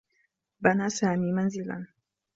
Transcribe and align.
بنى 0.59 0.89
سامي 0.89 1.31
منزلا. 1.31 1.87